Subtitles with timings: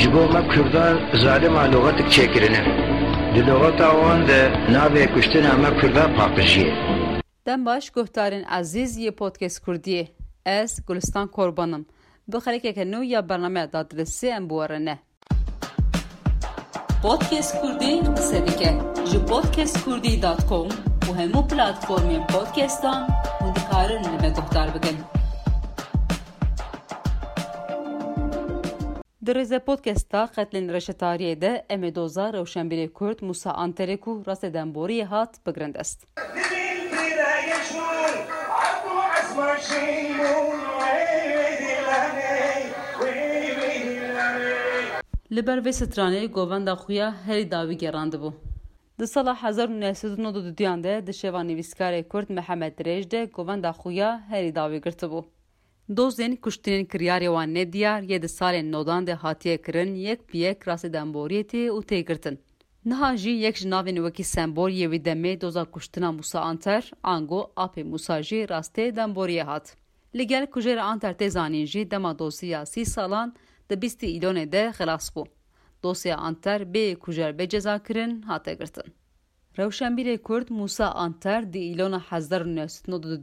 [0.00, 2.62] ji bo me Kurdan zalima logatik çekirine.
[3.34, 4.40] Di logata wan de
[4.72, 6.66] navê kuştina me Kurda paqijî.
[7.46, 10.06] Dem baş guhdarên ezîz yê podcast Kurdiyê.
[10.46, 11.86] Ez Gulistan Korbanım.
[12.28, 14.98] Bi xerekeke nû ya bernameya dadlesî em biwarine.
[17.02, 18.74] Podcast Kurdî qise dike
[19.10, 20.68] ji podcastkurdî.com
[21.08, 23.08] û hemû platformên podcastan
[23.40, 24.96] hûn dikarin li me guhdar bikin.
[29.26, 34.54] Di rêze podcasta qetlên reşetariyê de em ê doza Rewşenbîrê Kurd Musa Anterê ku rastê
[34.54, 35.98] demboriyê hat bigrin dest.
[45.34, 48.32] Li ber vê stranê govenda xwe ya herî dawî gerandibû.
[48.98, 54.54] Di sala 1992 de di şeva nivîskarê Kurd Mihemed Dirêj de govenda xwe ya herî
[54.54, 55.24] dawî girtibû.
[55.90, 60.58] Dozên kuştinên kiryarê wan nediyar yê di salên nodan de hatiye kirin yek bi yek
[60.66, 62.38] rastê demboriyê tê û têgirtin.
[62.84, 67.84] Niha jî yek ji navên wekî sembol yê wî doza kuştina Musa Anter, ango apê
[67.84, 69.76] Musa jî rastê demboriyê hat.
[70.14, 70.46] Li gel
[70.80, 73.34] Anter tê zanîn jî dema dosiya sî salan
[73.70, 75.26] di bîstî îlonê de xilas bû.
[75.82, 79.01] Dosya Anter bê kujer bê ceza kirin hate girtin.
[79.58, 82.44] Rewşenbîrê Kurd Musa Anter di îlona Hezar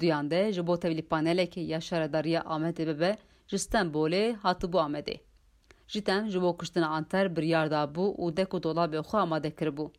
[0.00, 3.16] duyan de ji bo tevlî panelekê ya şaredariya Amedê bibe
[3.48, 5.20] ji Stenbolê hatibû Amedê.
[5.86, 9.90] Ji ten ji bo kuştina Anter biryar dabû û dek û dolabê xwe amade kiribû.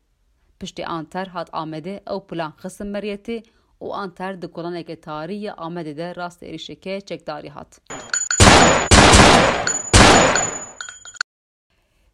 [0.60, 3.44] Piştî Anter hat Amedê ew plan xistin meriyetê
[3.82, 7.82] û Anter di kolaneke tarî ya Amedê de rast êrişeke çekdarî hat.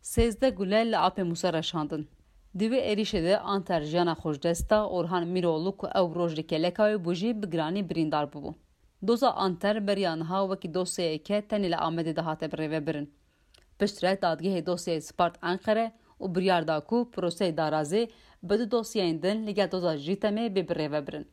[0.02, 2.10] Sêzde gulel li apê Musa reşandin.
[4.16, 8.54] Xweşdesta Orhan Miroğlu ku ew roj li Kelekayê bû jî bi giranî birîndar bûbû.
[9.08, 13.08] Doza Anter beriya niha wekî dosyayeke tenê li Amedê de hate birêvebirin.
[13.80, 18.10] Piştre dadgehê dosyayê Spart Enqere û biryar da ku proseyê darazê
[18.44, 21.26] bi du dosyayên din li gel doza Jîtemê bê birêvebirin.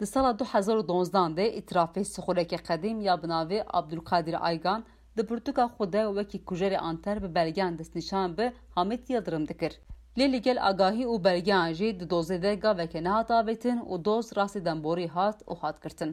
[0.00, 4.84] Di sala 2012 de îtirafê sixuleke qedîm ya bi navê Abdulkadir Aygan
[5.16, 9.80] di pirtûka xwe de wekî kujerê Anter bi belgeyan destnîşan bi Hamid Yıldırım dikir.
[10.18, 15.08] Lê li agahî û belgeyan jî di dozê gaveke nehat avêtin û doz rastî demborî
[15.08, 16.12] hat û hatkirtin.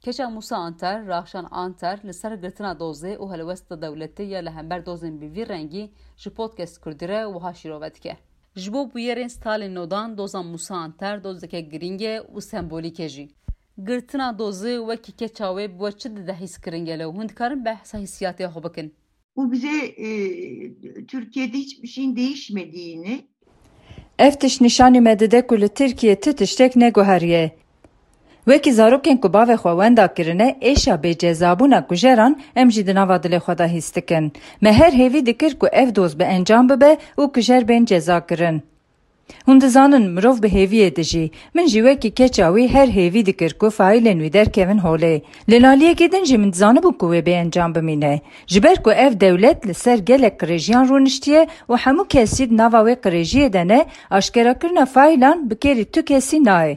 [0.00, 4.86] Keşa Musa Anter, Raxşan Anter li ser girtina dozê û helwesta dewletê ya li hember
[4.86, 8.16] dozên bi vî rengî ji podcast Kurdî re wiha şîrove dike.
[8.56, 13.28] Ji bo bûyerên Stalin nodan doza Musa Anter dozeke girîng e û sembolîk e jî.
[13.86, 17.98] Girtina dozê wekî keça wê bi we çi dide hîskirin gele û hûn dikarin behsa
[17.98, 18.90] hissiyatê xwe.
[19.40, 20.08] Bu bize e,
[21.06, 23.20] Türkiye'de hiçbir şeyin değişmediğini
[24.18, 27.56] Ev tiş nîşanî me dide ku li Tirkiye ti tiştek neguheriye.
[28.44, 30.14] Wekî zarokên ku bavê xwe wenda
[31.86, 33.92] kujeran em jî di nava dilê xwe de hîs.
[34.60, 38.69] Me her hêvî dikir ku ev doz bi encam bibe û kujer bên ceza kirin.
[39.46, 43.66] Hûn dizanin mirov bi hêviyê dijî, min jî wekî keça wî her hêvî dikir ku
[43.66, 45.22] faîlên wî derkevin holê.
[45.50, 48.20] Li laliyekê din jî min dizanibû ku wê bêencam bimîne.
[48.46, 52.80] Ji ber ku ev dewlet li ser gelek qirêjiyan rûniştiye û hemû kesî di nava
[52.86, 56.76] wê qirêjiyê de ne, aşkerakirina faîlan bi kerî tu kesî nayê.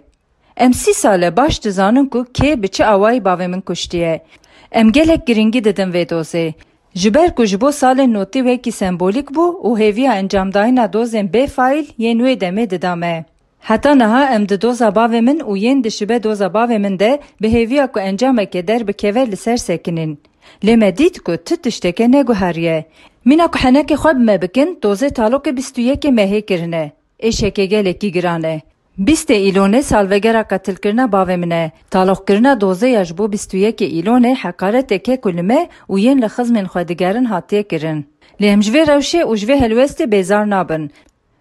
[0.58, 4.25] Em sî sal e baş dizanin ku kê bi çi awayî bavê min kuştiye.
[4.72, 6.53] Em gelek giringî didin vê dozê.
[6.96, 11.48] Ji ber ku ji bo salên notî wekî sembolîk bû û hêviya encamdayîna dozên bê
[11.56, 13.26] faîl yên wê demê dida me.
[13.59, 17.48] Heta niha em di doza bavê min û yên dişibe doza bavê min de bi
[17.48, 20.20] hêviya ku encameke derbikeve li ser sekinin.
[20.64, 22.86] Lê me dît ku tu tişteke neguheriye.
[23.26, 26.92] Mîna ku henekê xwe bi me bikin, dozê talokê bîst û yekê mehê kirine.
[27.20, 28.62] Êşeke gelekî giran e.
[29.00, 31.72] Bîstê îlonê salvegera qetilkirina bavê min e.
[31.92, 36.30] Taloxkirina dozê ji bo bîst û yekê îlonê heqareteke ku li me û yên li
[36.36, 38.06] xizmên xwe digerin hatiye kirin.
[38.42, 40.92] Lê em ji vê rewşê û ji vê helwestê bêzar nabin.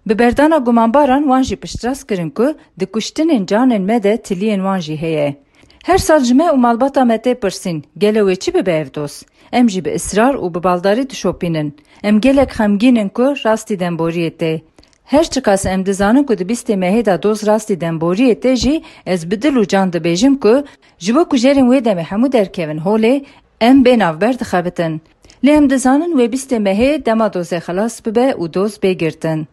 [0.06, 4.78] Bi berdana gumanbaran wan jî piştras kirin ku di kuştinên canên me de tiliyên wan
[4.78, 5.36] jî heye.
[5.84, 9.22] Her sal ji me û malbata me tê pirsîn, gelo wê çi bibe ev doz?
[9.52, 11.76] Em jî bi israr û bi baldarî dişopînin.
[12.02, 14.60] Em gelek xemgînin ku rastî demboriyê tê.
[15.04, 18.82] Her çi qas em dizanin ku di bîstê mehê da doz rastî demboriyê tê jî
[19.06, 20.64] ez bi dil û can dibêjim ku
[20.98, 23.24] ji bo kujerên wê demê hemû derkevin holê
[23.60, 25.02] em bê navber dixebitin.
[25.44, 29.46] Lê em dizanin wê bîstê mehê dema dozê xelas bibe û doz bêgirtin.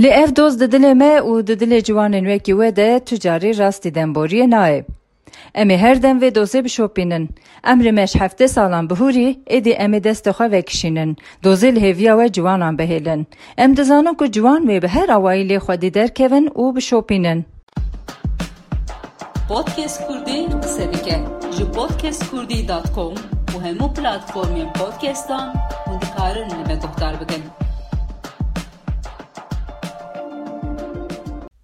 [0.00, 3.58] Lê ev doz di dilê me û di dilê ciwanên wekî we de tu carî
[3.58, 4.84] rastî demboriyê nayê.
[5.54, 7.28] امی هر دن و دوزه بشوبینن
[7.64, 13.26] امر مش هفته سالان بهوری ادی ام دست خو وکشینن دوزل هوی و جوانان بهیلن.
[13.58, 17.44] ام دزانو کو جوان و به هر اوایل خودی در کوین او بشوبینن
[19.48, 21.20] پادکست کوردی سدیکه
[21.58, 23.14] جو پادکست کوردی دات کوم
[23.54, 25.48] و همو پلاتفورم پادکستان
[25.86, 27.61] و دکارن به دکتر بگن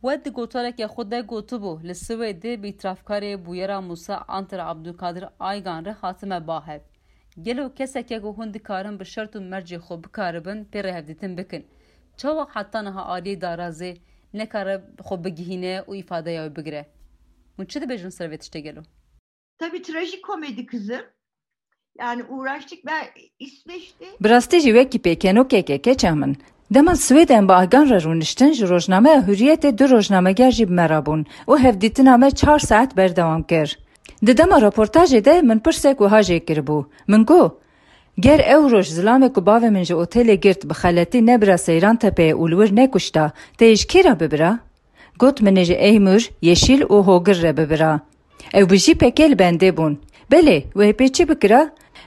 [0.09, 5.93] We di gotarekê xwe de gotibû li Swêdê bîtrafkarê bûyera Musa Anter Abdulkadir Aygan re
[5.93, 6.81] hatime bahev.
[7.43, 11.67] Gelo keseke ku hûn dikarin bi şert û mercê xwe bikaribin pê rêhevdîtin bikin.
[12.17, 13.97] Çawa heta niha aliyê darazê
[14.35, 16.83] nekare xwe bigihîne û îfadeya wê bigire.
[17.57, 18.83] Hûn çi dibêjin ser vê tiştê gelo?
[19.59, 21.05] Tabii trajikomedi kızım.
[21.99, 23.05] Yani uğraştık ben
[23.39, 26.37] İsveç'te Bi rastî jî wekî pêkenokeke keça min.
[26.75, 31.59] Dema Swêden bi agaran rûniştin ji Rojnameya Hûriyetê du rojnameger jî bi me rabûn û
[31.65, 33.79] hevdîtina me çar saet berdewam kir.
[34.27, 36.85] Di dema raportajê de min pirsek wiha jê kiribû.
[37.09, 37.53] Min got
[38.25, 42.69] گر او روش زلامه کو باوه من جه اوتیل گرت بخلطی نبرا سیران تپه اولور
[42.79, 43.25] نکشتا
[43.59, 44.53] تیش کی را ببرا؟
[45.21, 47.93] گوت منه جه ایمور یشیل او هوگر را ببرا.
[48.55, 49.93] او بجی پکیل بنده بون.
[50.31, 51.63] بله و هپی چی بکرا؟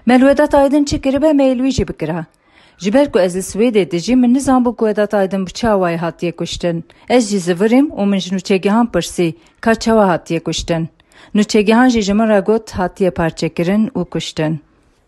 [0.07, 2.21] ملودا تایدن چی کربه میلوی جی بکرا.
[2.81, 6.31] Ji ber ku ez li Swêdê dijîm min nizanbû ku Vedat Aydin bi çawayê hatiye
[6.31, 6.83] kuştin.
[7.09, 10.89] Ez jî zivirîm û min ji nûçegihan pirsî ka çawa hatiye kuştin.
[11.35, 14.59] Nûçegihan jî ji min re got hatiye parçekirin û kuştin.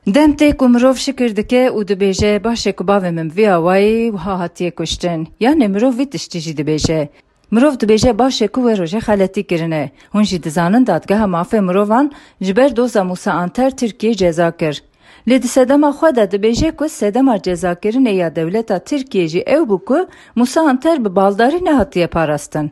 [0.07, 4.39] Dem tê ku mirov şikir dike û dibêje başê ku bavê min vî awayî wiha
[4.39, 5.27] hatiye kuştin.
[5.39, 7.07] Yani mirov vî tiştî jî dibêje.
[7.51, 9.91] Mirov dibêje başê ku wê rojê xeletî kirine.
[10.13, 12.11] Hûn jî dizanin dadgeha mafê mirovan
[12.41, 14.83] ji ber doza Musa Anter Tirkiye ceza kir.
[15.27, 19.77] Lê di sedema xwe de dibêje ku sedema cezakirinê ya dewleta Tirkiye jî ew bû
[19.87, 19.99] ku
[20.35, 22.71] Musa Anter bi baldarî nehatiye parastin.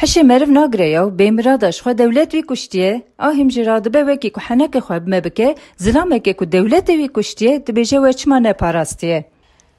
[0.00, 4.40] Hişê meriv nagire yaw bêmirada ji xwe dewlet wî kuştiye, ahîm jî radibe wekî ku
[4.40, 5.54] henekê xwe bime bike,
[5.84, 9.24] zilamekê ku dewletê wî kuştiye dibêje we çima neparastiye.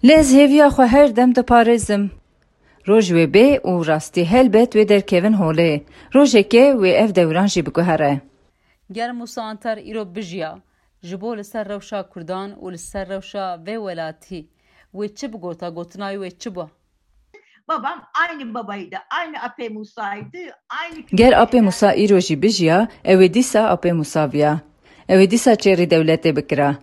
[0.04, 2.04] Lê ez hêviya xwe her dem diparêzim.
[2.88, 5.82] Roj wê bê û rastî helbet wê derkevin holê.
[6.16, 8.22] Rojekê wê ev dewran jî biguhere.
[8.92, 10.58] Ger Musa Anter îro bijiya
[11.04, 14.50] جبو لسر روشا کردان و لسر روشا و ولاتی
[14.94, 16.70] و چی بگوتا گوتنای و چی با؟
[17.68, 18.00] بابام
[18.30, 20.54] اینی بابایی ده اینی اپی موسایی ده
[21.18, 24.62] گر آپ موسا ای رو جی بجیا او دیسا آپ موسا بیا
[25.10, 26.74] اوی دیسا چه ری دولتی بکرا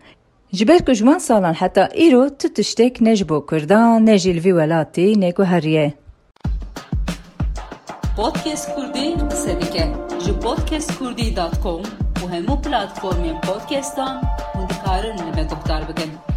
[0.52, 5.94] جبر کجوان سالان حتا ای رو تو تشتیک نجبو کردان نجیل وی ولاتی نگو هریه
[8.16, 9.92] پودکست کردی سبیکه
[10.26, 14.22] جو پودکست کردی دات کم u hemu platformën podcast'tan
[14.54, 16.33] mund të karën në me këptarë bëkën.